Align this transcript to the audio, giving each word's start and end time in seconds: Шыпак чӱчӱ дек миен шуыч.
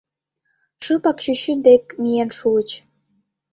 Шыпак 0.83 1.17
чӱчӱ 1.23 1.53
дек 1.65 1.83
миен 2.01 2.29
шуыч. 2.37 2.69